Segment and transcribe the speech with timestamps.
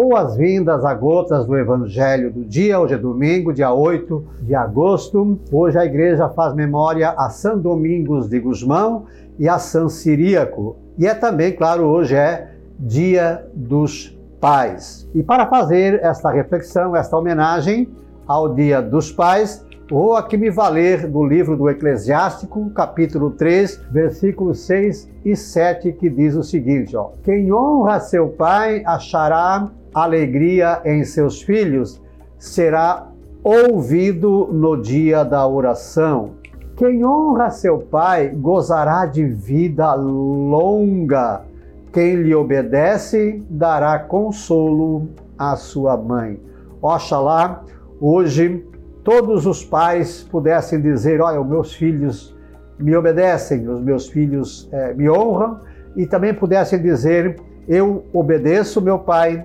[0.00, 2.78] Boas-vindas a Gotas do Evangelho do dia.
[2.78, 5.40] Hoje é domingo, dia 8 de agosto.
[5.50, 9.06] Hoje a igreja faz memória a São Domingos de Gusmão
[9.40, 10.76] e a São Siríaco.
[10.96, 12.48] E é também, claro, hoje é
[12.78, 15.10] Dia dos Pais.
[15.12, 17.88] E para fazer esta reflexão, esta homenagem
[18.24, 24.60] ao Dia dos Pais, Vou aqui me valer do livro do Eclesiástico, capítulo 3, versículos
[24.66, 31.04] 6 e 7, que diz o seguinte: ó, Quem honra seu pai achará alegria em
[31.04, 32.00] seus filhos,
[32.38, 33.08] será
[33.42, 36.32] ouvido no dia da oração.
[36.76, 41.42] Quem honra seu pai gozará de vida longa.
[41.92, 46.40] Quem lhe obedece dará consolo à sua mãe.
[46.80, 47.64] Oxalá
[48.00, 48.64] hoje
[49.02, 52.36] todos os pais pudessem dizer: Olha, os meus filhos
[52.78, 55.60] me obedecem, os meus filhos é, me honram,
[55.96, 59.44] e também pudessem dizer: Eu obedeço meu pai,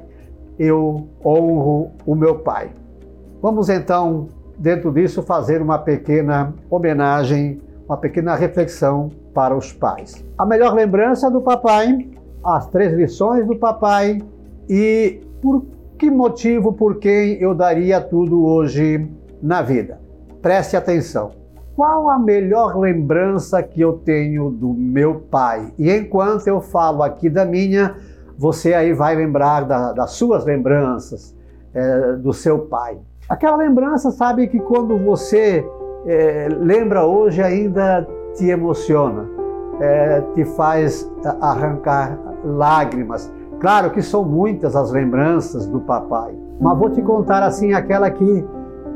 [0.58, 2.72] eu honro o meu pai.
[3.42, 10.24] Vamos então, dentro disso, fazer uma pequena homenagem, uma pequena reflexão para os pais.
[10.38, 12.10] A melhor lembrança do papai,
[12.44, 14.22] as três lições do papai
[14.70, 15.66] e por
[15.98, 19.10] que motivo, por quem eu daria tudo hoje
[19.42, 20.00] na vida.
[20.42, 21.32] Preste atenção.
[21.76, 25.74] Qual a melhor lembrança que eu tenho do meu pai?
[25.78, 27.96] E enquanto eu falo aqui da minha,
[28.38, 31.36] você aí vai lembrar da, das suas lembranças
[31.74, 32.98] é, do seu pai.
[33.30, 35.66] Aquela lembrança, sabe, que quando você
[36.06, 39.30] é, lembra hoje ainda te emociona,
[39.80, 41.10] é, te faz
[41.42, 43.32] arrancar lágrimas.
[43.60, 48.46] Claro que são muitas as lembranças do papai, mas vou te contar assim aquela que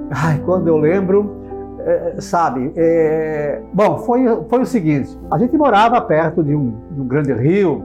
[0.10, 1.36] Ai, quando eu lembro,
[1.80, 3.62] é, sabe, é...
[3.74, 7.84] bom, foi, foi o seguinte: a gente morava perto de um, de um grande rio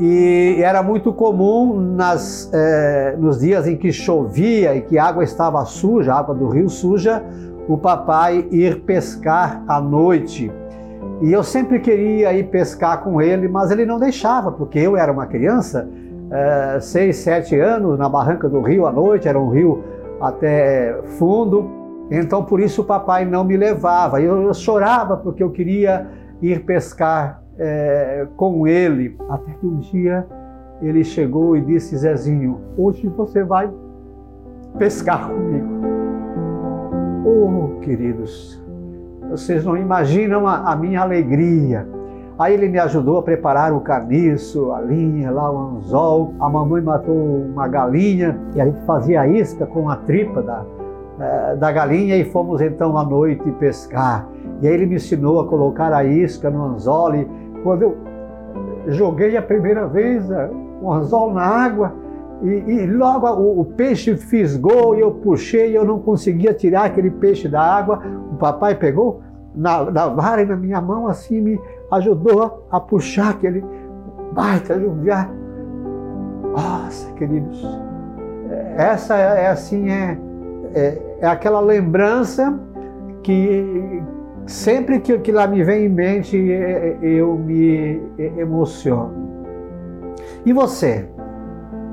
[0.00, 5.24] e era muito comum nas, é, nos dias em que chovia e que a água
[5.24, 7.22] estava suja, a água do rio suja,
[7.66, 10.50] o papai ir pescar à noite.
[11.20, 15.10] E eu sempre queria ir pescar com ele, mas ele não deixava, porque eu era
[15.10, 15.88] uma criança,
[16.30, 19.82] é, seis, sete anos, na barranca do rio à noite, era um rio
[20.20, 21.68] até fundo.
[22.10, 24.20] Então por isso o papai não me levava.
[24.22, 26.06] Eu, eu chorava porque eu queria
[26.40, 29.16] ir pescar é, com ele.
[29.28, 30.26] Até que um dia
[30.80, 33.70] ele chegou e disse: Zezinho, hoje você vai
[34.78, 35.66] pescar comigo.
[37.24, 38.62] Oh, queridos,
[39.30, 41.86] vocês não imaginam a, a minha alegria
[42.38, 46.34] Aí ele me ajudou a preparar o carniço, a linha, lá o anzol.
[46.38, 50.64] A mamãe matou uma galinha e a gente fazia a isca com a tripa da,
[51.18, 54.28] eh, da galinha e fomos então à noite pescar.
[54.62, 57.16] E aí ele me ensinou a colocar a isca no anzol.
[57.16, 57.28] E
[57.68, 57.98] quando eu
[58.86, 61.92] joguei a primeira vez eh, o anzol na água,
[62.42, 66.84] e, e, logo o, o, peixe fisgou e eu puxei e eu não conseguia tirar
[66.84, 68.00] aquele peixe da água.
[68.32, 69.20] O papai pegou
[69.54, 73.62] na, na vara e na minha mão assim me ajudou a puxar aquele
[74.32, 75.30] baita judiar.
[76.56, 77.62] Nossa, queridos,
[78.76, 80.18] essa é, é assim, é,
[80.74, 82.58] é, é, aquela lembrança
[83.22, 84.02] que
[84.48, 86.36] sempre que, que lá me vem em mente
[87.02, 88.00] eu me
[88.38, 89.12] emociono.
[90.44, 91.08] E você?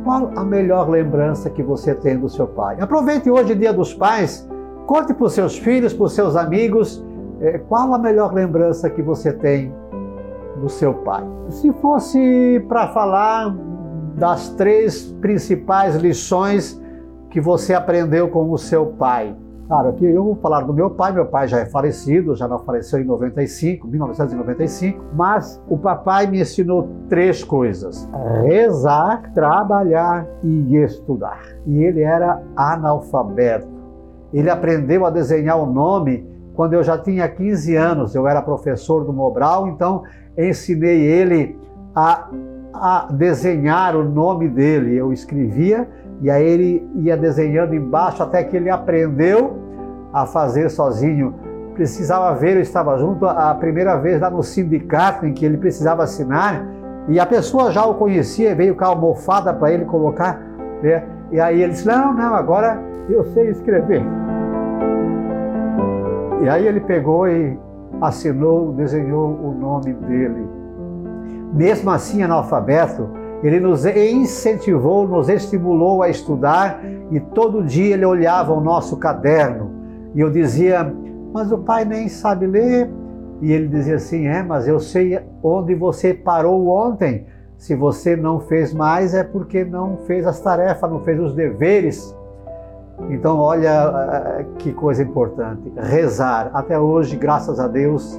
[0.03, 2.77] Qual a melhor lembrança que você tem do seu pai?
[2.79, 4.47] Aproveite hoje, Dia dos Pais,
[4.85, 7.03] conte para os seus filhos, para os seus amigos,
[7.41, 9.73] é, qual a melhor lembrança que você tem
[10.61, 11.23] do seu pai.
[11.49, 13.53] Se fosse para falar
[14.15, 16.81] das três principais lições
[17.29, 19.35] que você aprendeu com o seu pai.
[19.67, 21.11] Claro, aqui eu vou falar do meu pai.
[21.11, 26.39] Meu pai já é falecido, já não faleceu em 95, 1995, mas o papai me
[26.39, 28.07] ensinou três coisas:
[28.43, 31.41] rezar, trabalhar e estudar.
[31.65, 33.67] E ele era analfabeto.
[34.31, 38.13] Ele aprendeu a desenhar o nome quando eu já tinha 15 anos.
[38.13, 40.03] Eu era professor do Mobral, então
[40.37, 41.57] ensinei ele
[41.95, 42.29] a,
[42.71, 44.95] a desenhar o nome dele.
[44.95, 45.89] Eu escrevia
[46.21, 49.57] e aí ele ia desenhando embaixo até que ele aprendeu
[50.13, 51.35] a fazer sozinho.
[51.73, 56.03] Precisava ver, eu estava junto a primeira vez lá no sindicato em que ele precisava
[56.03, 56.65] assinar
[57.07, 60.41] e a pessoa já o conhecia, veio com a almofada para ele colocar.
[60.81, 61.03] Né?
[61.31, 62.79] E aí ele disse: Não, não, agora
[63.09, 64.03] eu sei escrever.
[66.41, 67.57] E aí ele pegou e
[68.01, 70.47] assinou, desenhou o nome dele.
[71.53, 73.07] Mesmo assim, analfabeto,
[73.47, 76.81] ele nos incentivou, nos estimulou a estudar
[77.11, 79.71] e todo dia ele olhava o nosso caderno
[80.15, 80.91] e eu dizia,
[81.33, 82.89] mas o pai nem sabe ler.
[83.41, 87.25] E ele dizia assim: É, mas eu sei onde você parou ontem.
[87.57, 92.15] Se você não fez mais, é porque não fez as tarefas, não fez os deveres.
[93.09, 96.49] Então, olha eh, que coisa importante: rezar.
[96.53, 98.17] Até hoje, graças a Deus,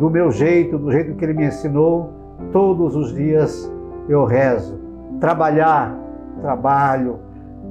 [0.00, 2.10] do meu jeito, do jeito que Ele me ensinou,
[2.52, 3.72] todos os dias
[4.08, 4.78] eu rezo.
[5.20, 5.96] Trabalhar,
[6.40, 7.18] trabalho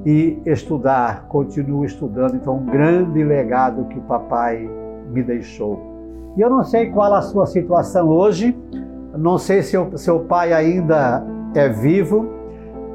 [0.06, 2.36] e estudar, continuo estudando.
[2.36, 4.70] Então, um grande legado que o papai
[5.10, 6.34] me deixou.
[6.38, 8.56] E eu não sei qual a sua situação hoje,
[9.18, 11.24] não sei se o seu pai ainda
[11.56, 12.30] é vivo,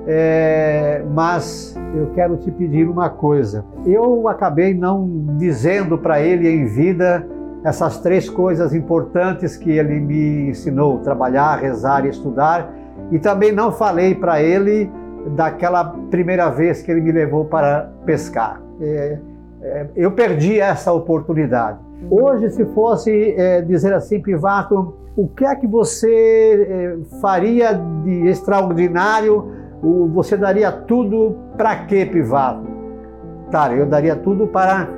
[0.07, 3.65] é, mas eu quero te pedir uma coisa.
[3.85, 7.27] Eu acabei não dizendo para ele em vida
[7.65, 12.73] essas três coisas importantes que ele me ensinou: trabalhar, rezar e estudar.
[13.13, 14.91] E também não falei para ele
[15.37, 18.61] daquela primeira vez que ele me levou para pescar.
[18.81, 19.19] É,
[19.63, 21.79] é, eu perdi essa oportunidade.
[22.11, 28.27] Hoje, se fosse é, dizer assim, Pivato, o que é que você é, faria de
[28.27, 29.61] extraordinário?
[30.15, 32.67] Você daria tudo para quê, Pivato?
[33.51, 34.89] Cara, eu daria tudo para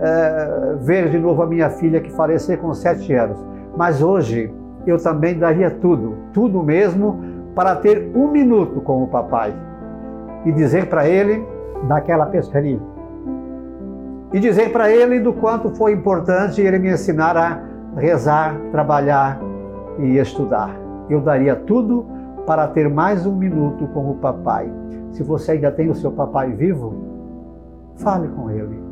[0.00, 3.38] é, ver de novo a minha filha que faleceu com sete anos.
[3.76, 4.52] Mas hoje
[4.86, 9.54] eu também daria tudo, tudo mesmo, para ter um minuto com o papai
[10.44, 11.46] e dizer para ele
[11.88, 12.80] daquela pescaria.
[14.32, 17.60] E dizer para ele do quanto foi importante ele me ensinar a
[17.96, 19.40] rezar, trabalhar
[19.98, 20.70] e estudar.
[21.08, 22.06] Eu daria tudo
[22.46, 24.72] para ter mais um minuto com o papai.
[25.10, 26.94] Se você ainda tem o seu papai vivo,
[27.96, 28.90] fale com ele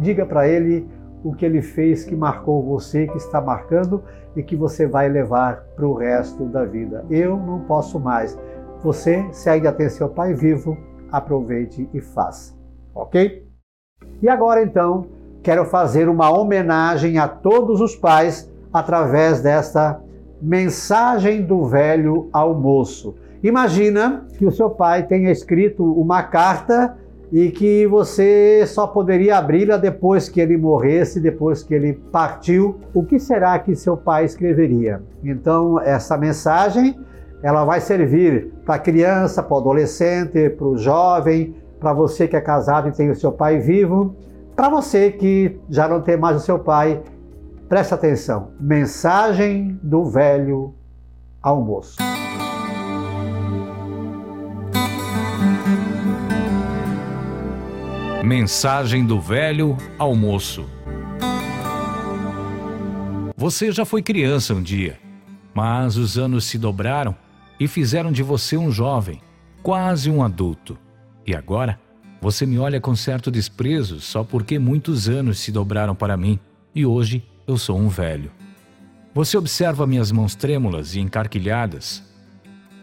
[0.00, 0.88] diga para ele
[1.22, 4.02] o que ele fez que marcou você, que está marcando
[4.34, 7.04] e que você vai levar para o resto da vida.
[7.10, 8.38] Eu não posso mais.
[8.82, 10.76] Você, se ainda tem seu pai vivo,
[11.12, 12.54] aproveite e faça.
[12.94, 13.46] Ok?
[14.22, 15.06] E agora então,
[15.42, 20.00] quero fazer uma homenagem a todos os pais através desta
[20.40, 23.14] mensagem do velho almoço.
[23.42, 26.96] Imagina que o seu pai tenha escrito uma carta
[27.32, 32.80] e que você só poderia abri-la depois que ele morresse, depois que ele partiu.
[32.92, 35.02] O que será que seu pai escreveria?
[35.22, 36.98] Então, essa mensagem
[37.42, 42.36] ela vai servir para a criança, para o adolescente, para o jovem, para você que
[42.36, 44.14] é casado e tem o seu pai vivo,
[44.54, 47.00] para você que já não tem mais o seu pai.
[47.68, 48.48] Presta atenção.
[48.60, 50.74] Mensagem do velho
[51.40, 51.96] almoço.
[58.30, 60.64] Mensagem do velho ao moço.
[63.36, 65.00] Você já foi criança um dia,
[65.52, 67.16] mas os anos se dobraram
[67.58, 69.20] e fizeram de você um jovem,
[69.64, 70.78] quase um adulto.
[71.26, 71.80] E agora,
[72.20, 76.38] você me olha com certo desprezo só porque muitos anos se dobraram para mim
[76.72, 78.30] e hoje eu sou um velho.
[79.12, 82.00] Você observa minhas mãos trêmulas e encarquilhadas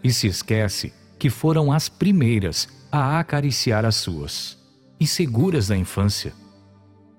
[0.04, 4.57] e se esquece que foram as primeiras a acariciar as suas
[5.00, 6.32] inseguras da infância.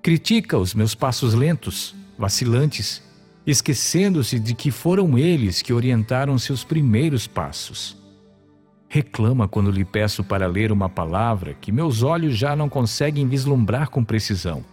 [0.02, 3.02] Critica os meus passos lentos, vacilantes,
[3.46, 7.96] esquecendo-se de que foram eles que orientaram seus primeiros passos.
[8.88, 13.88] Reclama quando lhe peço para ler uma palavra que meus olhos já não conseguem vislumbrar
[13.88, 14.64] com precisão,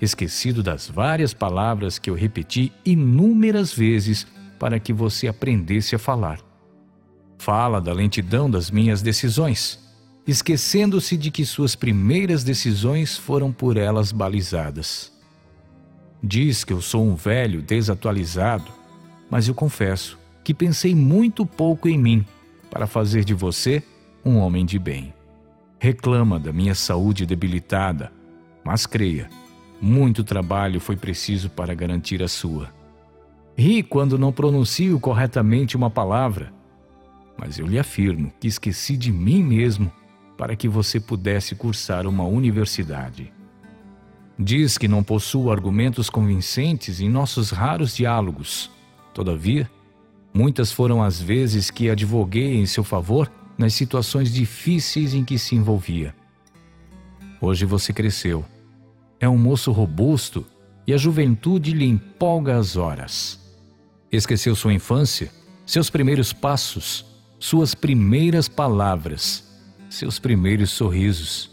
[0.00, 4.26] esquecido das várias palavras que eu repeti inúmeras vezes
[4.58, 6.40] para que você aprendesse a falar.
[7.38, 9.82] Fala da lentidão das minhas decisões
[10.26, 15.12] esquecendo-se de que suas primeiras decisões foram por elas balizadas.
[16.22, 18.70] Diz que eu sou um velho desatualizado,
[19.28, 22.24] mas eu confesso que pensei muito pouco em mim
[22.70, 23.82] para fazer de você
[24.24, 25.12] um homem de bem.
[25.78, 28.12] Reclama da minha saúde debilitada,
[28.64, 29.28] mas creia,
[29.80, 32.72] muito trabalho foi preciso para garantir a sua.
[33.56, 36.52] Ri quando não pronuncio corretamente uma palavra,
[37.36, 39.90] mas eu lhe afirmo que esqueci de mim mesmo
[40.42, 43.32] para que você pudesse cursar uma universidade.
[44.36, 48.68] Diz que não possuo argumentos convincentes em nossos raros diálogos.
[49.14, 49.70] Todavia,
[50.34, 55.54] muitas foram as vezes que advoguei em seu favor nas situações difíceis em que se
[55.54, 56.12] envolvia.
[57.40, 58.44] Hoje você cresceu.
[59.20, 60.44] É um moço robusto
[60.84, 63.38] e a juventude lhe empolga as horas.
[64.10, 65.30] Esqueceu sua infância,
[65.64, 67.06] seus primeiros passos,
[67.38, 69.51] suas primeiras palavras
[69.92, 71.50] seus primeiros sorrisos.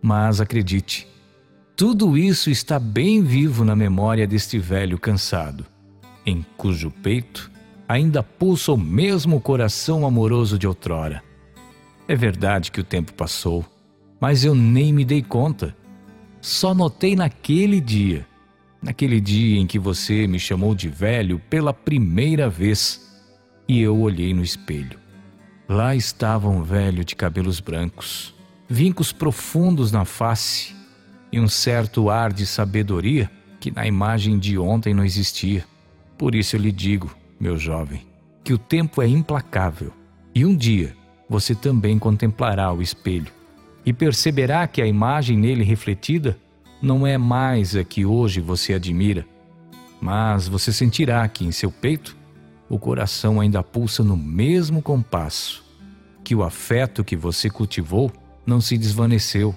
[0.00, 1.06] Mas acredite,
[1.76, 5.64] tudo isso está bem vivo na memória deste velho cansado,
[6.26, 7.50] em cujo peito
[7.88, 11.22] ainda pulsa o mesmo coração amoroso de outrora.
[12.08, 13.64] É verdade que o tempo passou,
[14.18, 15.76] mas eu nem me dei conta.
[16.40, 18.26] Só notei naquele dia,
[18.82, 23.00] naquele dia em que você me chamou de velho pela primeira vez,
[23.68, 25.01] e eu olhei no espelho.
[25.68, 28.34] Lá estava um velho de cabelos brancos,
[28.68, 30.74] vincos profundos na face
[31.30, 35.64] e um certo ar de sabedoria que na imagem de ontem não existia.
[36.18, 38.06] Por isso eu lhe digo, meu jovem,
[38.42, 39.92] que o tempo é implacável
[40.34, 40.94] e um dia
[41.28, 43.32] você também contemplará o espelho
[43.86, 46.36] e perceberá que a imagem nele refletida
[46.80, 49.24] não é mais a que hoje você admira,
[50.00, 52.16] mas você sentirá que em seu peito
[52.72, 55.62] o coração ainda pulsa no mesmo compasso,
[56.24, 58.10] que o afeto que você cultivou
[58.46, 59.54] não se desvaneceu,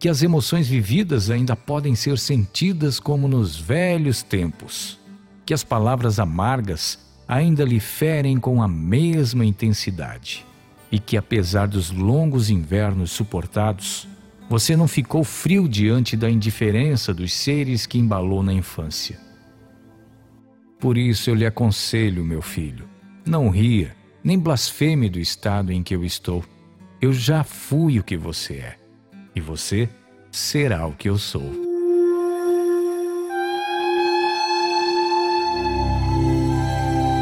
[0.00, 4.98] que as emoções vividas ainda podem ser sentidas como nos velhos tempos,
[5.46, 10.44] que as palavras amargas ainda lhe ferem com a mesma intensidade,
[10.90, 14.08] e que apesar dos longos invernos suportados,
[14.50, 19.24] você não ficou frio diante da indiferença dos seres que embalou na infância.
[20.78, 22.86] Por isso eu lhe aconselho, meu filho,
[23.24, 26.44] não ria, nem blasfeme do estado em que eu estou.
[27.00, 28.76] Eu já fui o que você é,
[29.34, 29.88] e você
[30.30, 31.50] será o que eu sou.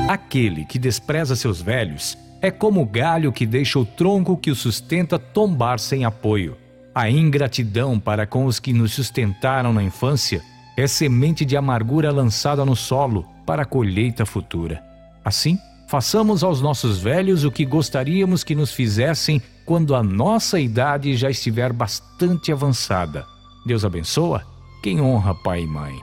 [0.08, 4.54] Aquele que despreza seus velhos é como o galho que deixa o tronco que o
[4.54, 6.56] sustenta tombar sem apoio.
[6.94, 10.42] A ingratidão para com os que nos sustentaram na infância
[10.76, 14.82] é semente de amargura lançada no solo para a colheita futura.
[15.24, 21.16] Assim, façamos aos nossos velhos o que gostaríamos que nos fizessem quando a nossa idade
[21.16, 23.24] já estiver bastante avançada.
[23.64, 24.42] Deus abençoa
[24.82, 25.94] quem honra pai e mãe.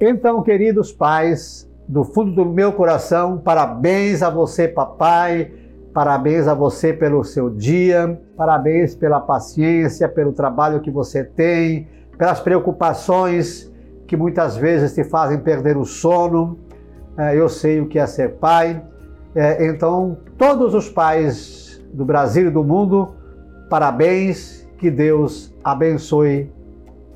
[0.00, 5.61] Então, queridos pais, do fundo do meu coração, parabéns a você, papai.
[5.92, 12.40] Parabéns a você pelo seu dia, parabéns pela paciência, pelo trabalho que você tem, pelas
[12.40, 13.70] preocupações
[14.06, 16.58] que muitas vezes te fazem perder o sono.
[17.16, 18.82] É, eu sei o que é ser pai.
[19.34, 23.14] É, então, todos os pais do Brasil e do mundo,
[23.68, 26.50] parabéns, que Deus abençoe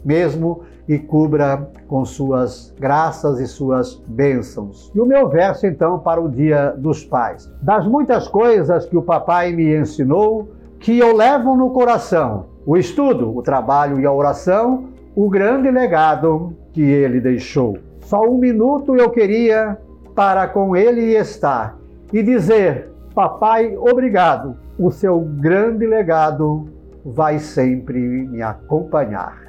[0.05, 4.91] mesmo e cubra com suas graças e suas bênçãos.
[4.95, 7.51] E o meu verso, então, para o Dia dos Pais.
[7.61, 13.37] Das muitas coisas que o papai me ensinou, que eu levo no coração, o estudo,
[13.37, 17.79] o trabalho e a oração, o grande legado que ele deixou.
[18.01, 19.79] Só um minuto eu queria
[20.15, 21.77] para com ele estar
[22.13, 24.57] e dizer: Papai, obrigado.
[24.79, 26.69] O seu grande legado
[27.05, 29.46] vai sempre me acompanhar.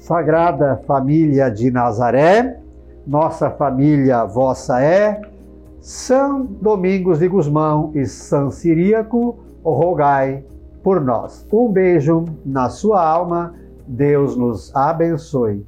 [0.00, 2.58] Sagrada Família de Nazaré,
[3.06, 5.20] nossa família vossa é,
[5.78, 10.42] São Domingos de Gusmão e São Ciríaco, rogai
[10.82, 11.46] por nós.
[11.52, 13.54] Um beijo na sua alma,
[13.86, 15.66] Deus nos abençoe.